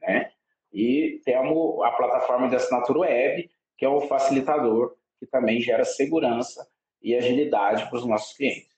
[0.00, 0.32] né?
[0.72, 6.66] E temos a plataforma de assinatura web, que é o facilitador, que também gera segurança
[7.02, 8.70] e agilidade para os nossos clientes.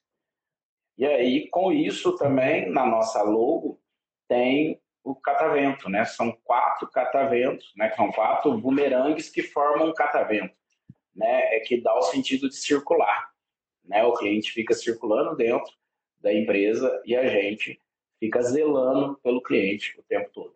[0.97, 3.81] E aí, com isso também, na nossa logo,
[4.29, 6.05] tem o catavento, né?
[6.05, 7.91] São quatro cataventos, né?
[7.97, 10.55] São quatro bumerangues que formam um catavento,
[11.15, 11.57] né?
[11.57, 13.33] É que dá o sentido de circular.
[13.85, 14.05] Né?
[14.05, 15.73] O cliente fica circulando dentro
[16.21, 17.81] da empresa e a gente
[18.19, 20.55] fica zelando pelo cliente o tempo todo.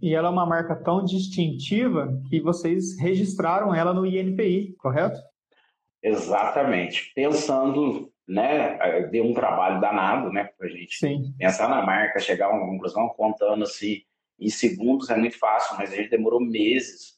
[0.00, 5.18] E ela é uma marca tão distintiva que vocês registraram ela no INPI, correto?
[6.02, 7.12] Exatamente.
[7.14, 8.78] Pensando, né,
[9.10, 11.34] deu um trabalho danado, né, para a gente Sim.
[11.38, 14.02] pensar na marca, chegar a uma conclusão, contando assim,
[14.38, 17.14] em segundos é muito fácil, mas a gente demorou meses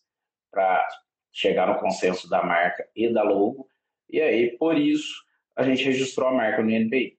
[0.50, 0.86] para
[1.32, 3.68] chegar no consenso da marca e da logo,
[4.08, 5.24] e aí, por isso,
[5.56, 7.18] a gente registrou a marca no INPI.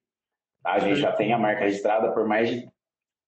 [0.63, 2.67] A gente já tem a marca registrada por mais de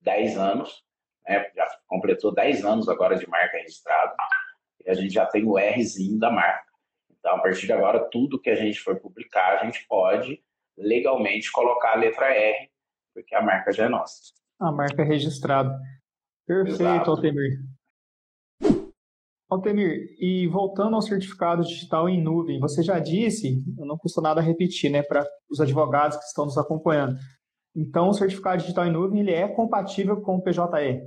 [0.02, 0.84] 10 anos,
[1.30, 1.46] né?
[1.56, 4.16] já completou 10 anos agora de marca registrada,
[4.84, 6.68] e a gente já tem o Rzinho da marca.
[7.20, 10.42] Então, a partir de agora, tudo que a gente for publicar, a gente pode
[10.78, 12.70] legalmente colocar a letra R,
[13.14, 14.34] porque a marca já é nossa.
[14.60, 15.78] A marca é registrada.
[16.48, 17.12] Perfeito, Exato.
[17.12, 17.60] Altemir.
[19.50, 24.42] Altemir, e voltando ao certificado digital em nuvem, você já disse, eu não custa nada
[24.42, 27.18] repetir, né, para os advogados que estão nos acompanhando.
[27.76, 31.02] Então, o certificado digital em nuvem ele é compatível com o PJE?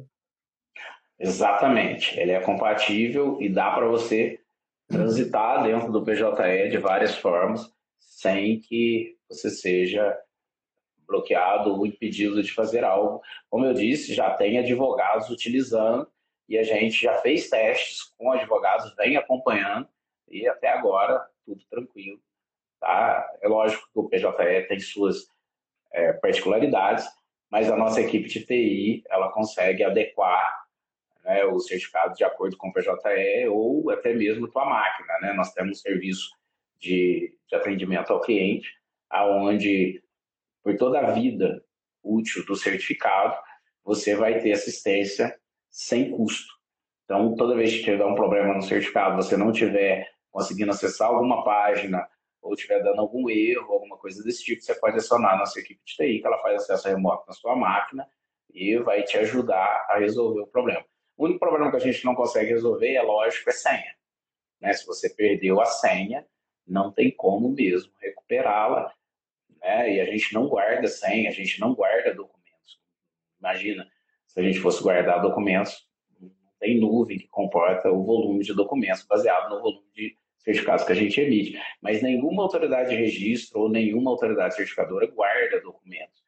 [1.22, 4.40] Exatamente, ele é compatível e dá para você
[4.88, 10.18] transitar dentro do PJE de várias formas, sem que você seja
[11.06, 13.22] bloqueado ou impedido de fazer algo.
[13.48, 16.10] Como eu disse, já tem advogados utilizando
[16.48, 19.86] e a gente já fez testes com advogados, vem acompanhando
[20.28, 22.20] e até agora tudo tranquilo.
[22.80, 23.32] Tá?
[23.40, 25.28] É lógico que o PJE tem suas
[25.92, 27.06] é, particularidades,
[27.48, 30.61] mas a nossa equipe de TI ela consegue adequar
[31.24, 35.18] né, o certificado de acordo com o PJE ou até mesmo com a máquina.
[35.20, 35.32] Né?
[35.32, 36.30] Nós temos serviço
[36.78, 38.68] de, de atendimento ao cliente,
[39.08, 40.02] aonde
[40.62, 41.64] por toda a vida
[42.02, 43.36] útil do certificado,
[43.84, 45.36] você vai ter assistência
[45.70, 46.52] sem custo.
[47.04, 51.44] Então, toda vez que tiver um problema no certificado, você não tiver conseguindo acessar alguma
[51.44, 52.08] página
[52.40, 55.80] ou estiver dando algum erro, alguma coisa desse tipo, você pode acionar a nossa equipe
[55.84, 58.06] de TI, que ela faz acesso remoto na sua máquina
[58.52, 60.84] e vai te ajudar a resolver o problema.
[61.16, 63.94] O único problema que a gente não consegue resolver, é lógico, é senha.
[64.60, 64.72] Né?
[64.72, 66.26] Se você perdeu a senha,
[66.66, 68.92] não tem como mesmo recuperá-la.
[69.60, 69.96] Né?
[69.96, 72.80] E a gente não guarda senha, a gente não guarda documentos.
[73.38, 73.86] Imagina,
[74.26, 75.86] se a gente fosse guardar documentos,
[76.20, 80.92] não tem nuvem que comporta o volume de documentos baseado no volume de certificados que
[80.92, 81.60] a gente emite.
[81.80, 86.22] Mas nenhuma autoridade de registro ou nenhuma autoridade certificadora guarda documentos.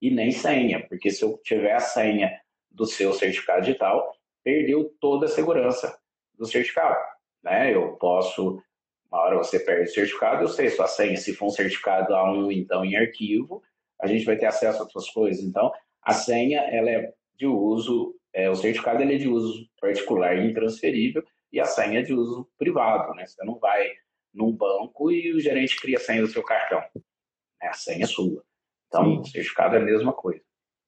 [0.00, 5.26] E nem senha, porque se eu tiver a senha do seu certificado digital, perdeu toda
[5.26, 5.98] a segurança
[6.38, 6.98] do certificado.
[7.42, 7.74] Né?
[7.74, 8.62] Eu posso
[9.10, 11.16] Uma hora você perde o certificado, eu sei sua senha.
[11.16, 13.62] Se for um certificado A1, então em arquivo,
[14.00, 15.42] a gente vai ter acesso a suas coisas.
[15.42, 15.72] Então,
[16.02, 20.50] a senha ela é de uso, é, o certificado ele é de uso particular e
[20.50, 23.12] intransferível e a senha é de uso privado.
[23.14, 23.26] Né?
[23.26, 23.90] Você não vai
[24.32, 26.80] num banco e o gerente cria a senha do seu cartão.
[27.60, 27.68] Né?
[27.68, 28.44] A senha é sua.
[28.86, 29.18] Então, Sim.
[29.20, 30.42] o certificado é a mesma coisa.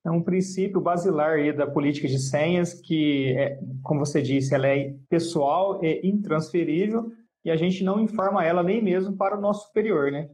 [0.05, 4.67] É um princípio basilar aí da política de senhas que, é, como você disse, ela
[4.67, 7.12] é pessoal e intransferível
[7.45, 10.29] e a gente não informa ela nem mesmo para o nosso superior, né?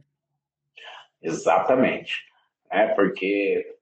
[1.21, 2.23] Exatamente.
[2.71, 3.77] É porque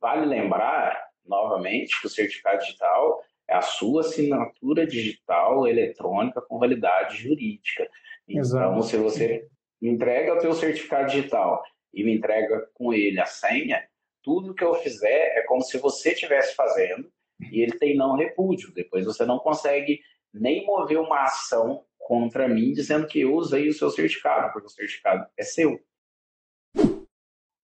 [0.00, 7.16] vale lembrar, novamente, que o certificado digital é a sua assinatura digital eletrônica com validade
[7.16, 7.88] jurídica.
[8.28, 8.82] Então, Exato.
[8.82, 9.48] se você
[9.80, 11.62] me entrega o teu certificado digital
[11.92, 13.82] e me entrega com ele a senha,
[14.22, 18.72] tudo que eu fizer é como se você estivesse fazendo e ele tem não repúdio.
[18.74, 20.00] Depois você não consegue
[20.32, 24.70] nem mover uma ação contra mim dizendo que eu usei o seu certificado, porque o
[24.70, 25.78] certificado é seu.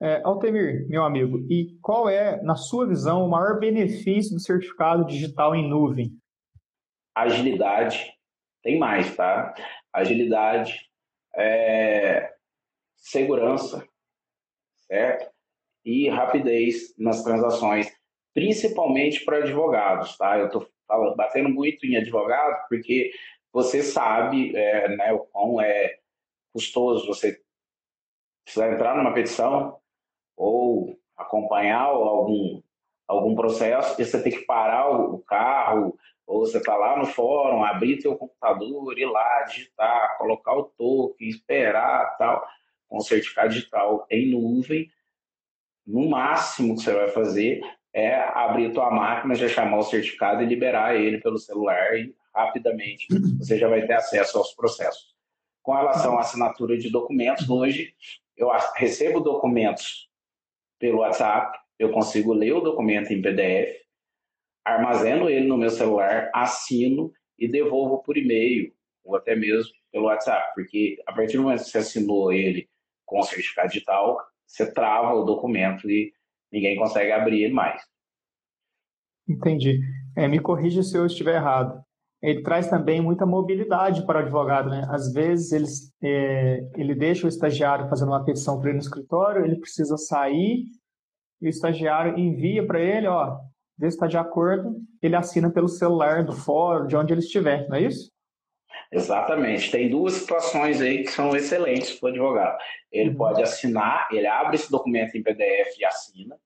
[0.00, 5.06] É, Altemir, meu amigo, e qual é, na sua visão, o maior benefício do certificado
[5.06, 6.18] digital em nuvem?
[7.14, 8.12] Agilidade.
[8.62, 9.54] Tem mais, tá?
[9.92, 10.90] Agilidade,
[11.34, 12.34] é...
[12.96, 13.86] segurança,
[14.86, 15.33] certo?
[15.84, 17.92] E rapidez nas transações,
[18.32, 20.38] principalmente para advogados, tá?
[20.38, 20.66] Eu estou
[21.16, 23.12] batendo muito em advogado porque
[23.52, 25.98] você sabe é, né, o quão é
[26.52, 27.40] custoso você
[28.44, 29.78] precisar entrar numa petição
[30.36, 32.60] ou acompanhar algum,
[33.06, 37.64] algum processo e você tem que parar o carro ou você está lá no fórum,
[37.64, 42.46] abrir teu computador, ir lá, digitar, colocar o token, esperar tal,
[42.88, 44.90] com certificado digital em nuvem,
[45.86, 47.60] no máximo que você vai fazer
[47.92, 53.06] é abrir tua máquina, já chamar o certificado e liberar ele pelo celular e rapidamente
[53.38, 55.14] você já vai ter acesso aos processos.
[55.62, 57.94] Com relação à assinatura de documentos, hoje
[58.36, 60.10] eu recebo documentos
[60.78, 63.80] pelo WhatsApp, eu consigo ler o documento em PDF,
[64.64, 70.52] armazeno ele no meu celular, assino e devolvo por e-mail ou até mesmo pelo WhatsApp,
[70.54, 72.68] porque a partir do momento que você assinou ele
[73.04, 74.18] com o certificado digital,
[74.54, 76.12] você trava o documento e
[76.52, 77.82] ninguém consegue abrir mais.
[79.28, 79.80] Entendi.
[80.16, 81.82] É, me corrija se eu estiver errado.
[82.22, 84.86] Ele traz também muita mobilidade para o advogado, né?
[84.88, 85.66] Às vezes ele,
[86.02, 90.64] é, ele deixa o estagiário fazendo uma petição para ele no escritório, ele precisa sair
[91.40, 93.38] e o estagiário envia para ele, ó,
[93.76, 97.68] vê se está de acordo, ele assina pelo celular do fórum, de onde ele estiver,
[97.68, 98.10] não é isso?
[98.94, 99.72] Exatamente.
[99.72, 102.58] Tem duas situações aí que são excelentes para o advogado.
[102.92, 103.16] Ele uhum.
[103.16, 106.38] pode assinar, ele abre esse documento em PDF e assina,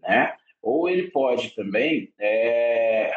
[0.00, 0.36] né?
[0.62, 3.12] Ou ele pode também é,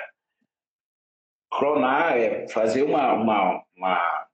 [1.51, 4.27] clonar, é, fazer uma, uma, uma,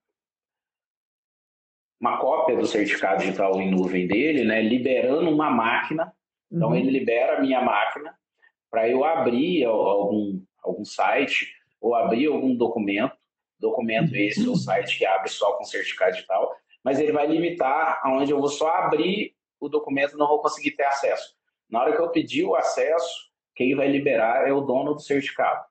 [2.00, 4.62] uma, cópia do certificado digital em nuvem dele, né?
[4.62, 6.10] Liberando uma máquina.
[6.50, 6.76] Então, uhum.
[6.76, 8.18] ele libera a minha máquina
[8.70, 13.18] para eu abrir algum, algum site ou abrir algum documento
[13.58, 18.32] documento esse ou site que abre só com certificado digital, mas ele vai limitar aonde
[18.32, 21.36] eu vou só abrir o documento e não vou conseguir ter acesso.
[21.68, 25.64] Na hora que eu pedir o acesso, quem vai liberar é o dono do certificado.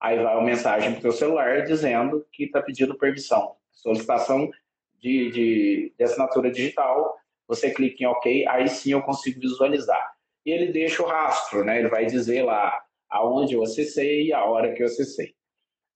[0.00, 3.56] Aí vai uma mensagem para o seu celular dizendo que está pedindo permissão.
[3.72, 4.50] Solicitação
[4.98, 10.12] de, de, de assinatura digital, você clica em OK, aí sim eu consigo visualizar.
[10.44, 11.78] E ele deixa o rastro, né?
[11.78, 15.34] ele vai dizer lá aonde eu acessei e a hora que eu acessei.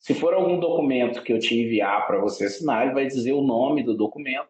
[0.03, 3.41] Se for algum documento que eu te enviar para você assinar, ele vai dizer o
[3.41, 4.49] nome do documento.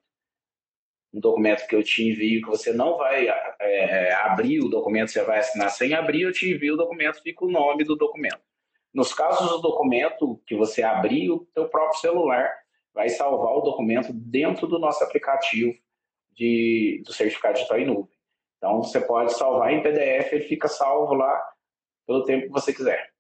[1.13, 5.11] Um documento que eu te envio que você não vai é, é, abrir o documento,
[5.11, 8.41] você vai assinar sem abrir, eu te envio o documento, fica o nome do documento.
[8.95, 12.51] Nos casos do documento que você abrir, o teu próprio celular
[12.95, 15.75] vai salvar o documento dentro do nosso aplicativo
[16.33, 18.17] de, do certificado digital em nuvem.
[18.57, 21.43] Então, você pode salvar em PDF, ele fica salvo lá
[22.07, 23.12] pelo tempo que você quiser.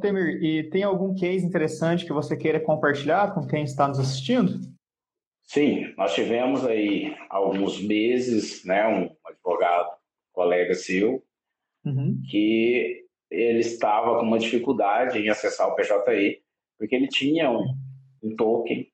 [0.00, 4.58] Temir, e tem algum case interessante que você queira compartilhar com quem está nos assistindo?
[5.44, 9.90] Sim, nós tivemos aí alguns meses, né, um advogado,
[10.32, 11.22] colega seu,
[11.84, 12.20] uhum.
[12.28, 16.42] que ele estava com uma dificuldade em acessar o PJE,
[16.76, 17.76] porque ele tinha um,
[18.22, 18.90] um token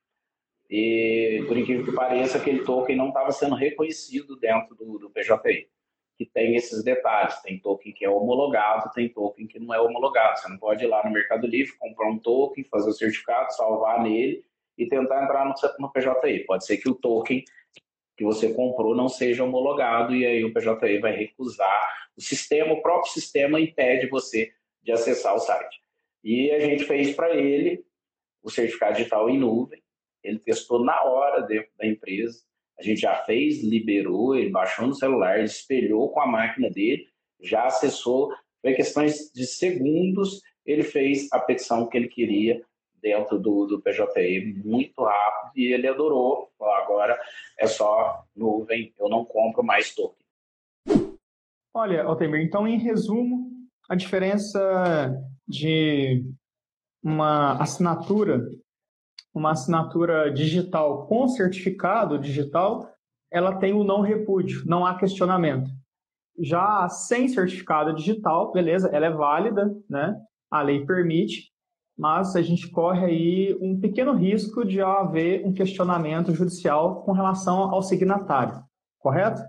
[0.72, 5.68] e, por incrível que pareça, aquele token não estava sendo reconhecido dentro do, do PJE
[6.24, 7.40] que tem esses detalhes.
[7.42, 10.38] Tem token que é homologado, tem token que não é homologado.
[10.38, 14.02] Você não pode ir lá no Mercado Livre, comprar um token, fazer o certificado, salvar
[14.02, 14.44] nele
[14.78, 16.44] e tentar entrar no, no PJI.
[16.46, 17.44] Pode ser que o token
[18.16, 21.88] que você comprou não seja homologado e aí o PJI vai recusar.
[22.16, 24.52] O sistema, o próprio sistema impede você
[24.82, 25.82] de acessar o site.
[26.22, 27.84] E a gente fez para ele
[28.42, 29.82] o certificado digital em nuvem,
[30.22, 32.44] ele testou na hora dentro da empresa.
[32.78, 37.06] A gente já fez, liberou, ele baixou no celular, espelhou com a máquina dele,
[37.40, 38.32] já acessou.
[38.60, 42.62] Foi questões de segundos, ele fez a petição que ele queria
[43.00, 46.50] dentro do, do PJE muito rápido e ele adorou.
[46.60, 47.18] Agora
[47.58, 50.22] é só nuvem, eu não compro mais token.
[51.74, 53.50] Olha, Altemir, então em resumo,
[53.88, 55.12] a diferença
[55.48, 56.24] de
[57.02, 58.46] uma assinatura,
[59.34, 62.88] uma assinatura digital com certificado digital,
[63.30, 65.70] ela tem o não repúdio, não há questionamento.
[66.38, 70.16] Já sem certificado digital, beleza, ela é válida, né?
[70.50, 71.50] A lei permite,
[71.96, 77.72] mas a gente corre aí um pequeno risco de haver um questionamento judicial com relação
[77.72, 78.62] ao signatário,
[78.98, 79.42] correto?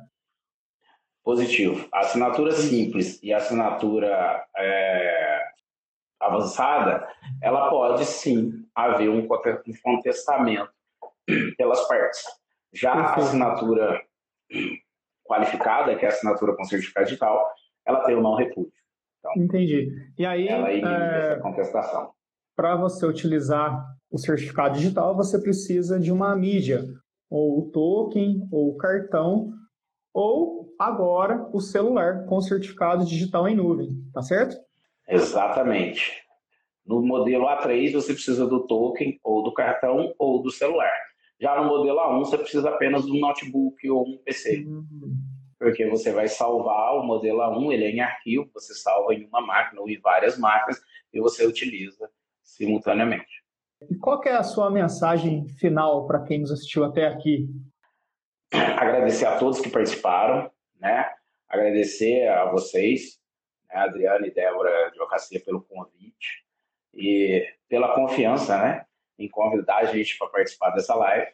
[1.23, 1.87] Positivo.
[1.93, 5.41] Assinatura simples e assinatura é,
[6.19, 7.07] avançada,
[7.41, 10.71] ela pode sim haver um contestamento
[11.57, 12.23] pelas partes.
[12.73, 14.01] Já a assinatura
[15.23, 17.47] qualificada, que é a assinatura com certificado digital,
[17.85, 18.73] ela tem o não repúdio.
[19.19, 19.89] Então, Entendi.
[20.17, 20.79] E aí, ela é...
[20.79, 22.11] essa contestação.
[22.55, 26.83] Para você utilizar o certificado digital, você precisa de uma mídia,
[27.29, 29.51] ou o token, ou o cartão,
[30.13, 34.55] ou agora o celular com certificado digital em nuvem, tá certo?
[35.07, 36.22] Exatamente.
[36.85, 40.91] No modelo A3 você precisa do token, ou do cartão, ou do celular.
[41.39, 44.65] Já no modelo A1 você precisa apenas de um notebook ou um PC.
[44.65, 45.15] Uhum.
[45.57, 49.41] Porque você vai salvar o modelo A1, ele é em arquivo, você salva em uma
[49.41, 50.81] máquina ou em várias máquinas
[51.13, 52.09] e você utiliza
[52.43, 53.43] simultaneamente.
[53.89, 57.47] E qual é a sua mensagem final para quem nos assistiu até aqui?
[58.51, 61.09] Agradecer a todos que participaram, né?
[61.47, 63.19] Agradecer a vocês,
[63.69, 63.81] né?
[63.81, 66.42] Adriana e Débora Advocacia, pelo convite
[66.93, 68.85] e pela confiança, né?
[69.17, 71.31] Em convidar a gente para participar dessa live.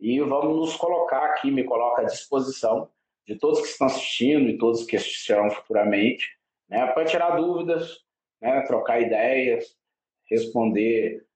[0.00, 2.90] E vamos nos colocar aqui, me coloca à disposição
[3.26, 6.28] de todos que estão assistindo e todos que assistirão futuramente,
[6.68, 6.86] né?
[6.88, 8.00] Para tirar dúvidas,
[8.40, 8.60] né?
[8.62, 9.76] Trocar ideias,
[10.28, 11.26] responder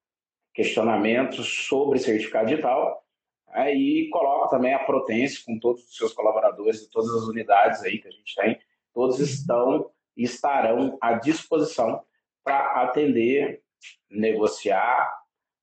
[0.53, 3.05] questionamentos sobre certificado digital.
[3.49, 7.99] Aí coloco também a Protense com todos os seus colaboradores de todas as unidades aí
[7.99, 8.59] que a gente tem.
[8.93, 12.05] Todos estão e estarão à disposição
[12.49, 13.63] para atender,
[14.11, 15.13] negociar,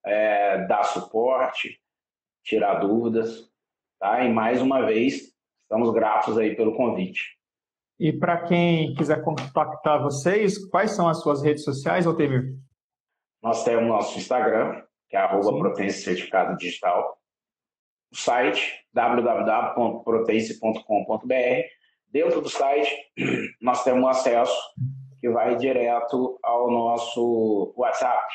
[0.05, 1.81] é, dar suporte,
[2.43, 3.51] tirar dúvidas.
[3.99, 4.23] Tá?
[4.23, 5.33] E mais uma vez,
[5.63, 7.35] estamos gratos aí pelo convite.
[7.99, 12.53] E para quem quiser contactar vocês, quais são as suas redes sociais, Altemir?
[13.41, 17.17] Nós temos nosso Instagram, que é arroba Protense Certificado Digital.
[18.11, 21.63] O site, www.protense.com.br.
[22.11, 22.95] Dentro do site,
[23.59, 24.55] nós temos acesso
[25.25, 28.31] que vai direto ao nosso WhatsApp.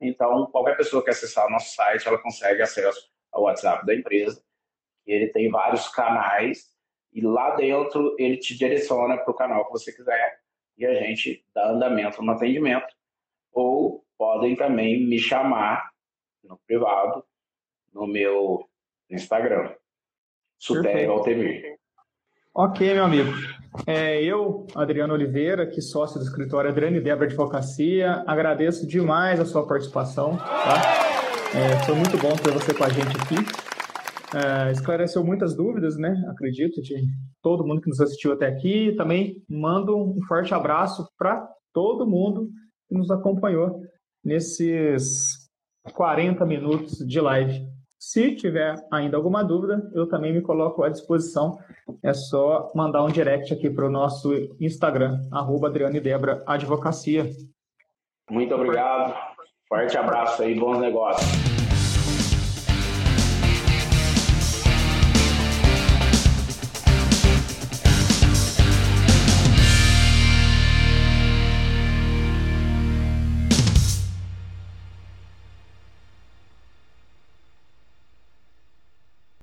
[0.00, 4.42] Então, qualquer pessoa que acessar o nosso site, ela consegue acesso ao WhatsApp da empresa.
[5.06, 6.70] Ele tem vários canais
[7.12, 10.40] e lá dentro ele te direciona para o canal que você quiser
[10.78, 12.96] e a gente dá andamento no atendimento.
[13.52, 15.90] Ou podem também me chamar
[16.42, 17.22] no privado,
[17.92, 18.66] no meu
[19.10, 19.74] Instagram.
[20.56, 21.78] Sutério Altemir.
[22.54, 23.59] Ok, meu amigo.
[23.86, 29.44] É, eu, Adriano Oliveira, que sócio do escritório Adriano e Débora Advocacia, agradeço demais a
[29.44, 30.36] sua participação.
[30.36, 31.10] Tá?
[31.54, 33.36] É, foi muito bom ter você com a gente aqui.
[34.36, 36.14] É, esclareceu muitas dúvidas, né?
[36.30, 36.94] Acredito, de
[37.42, 38.94] todo mundo que nos assistiu até aqui.
[38.96, 42.48] Também mando um forte abraço para todo mundo
[42.88, 43.80] que nos acompanhou
[44.24, 45.48] nesses
[45.94, 47.66] 40 minutos de live.
[48.00, 51.58] Se tiver ainda alguma dúvida, eu também me coloco à disposição.
[52.02, 57.30] É só mandar um direct aqui para o nosso Instagram, arroba Adriano e Debra Advocacia.
[58.30, 59.14] Muito obrigado.
[59.68, 61.59] Forte abraço aí, bons negócios.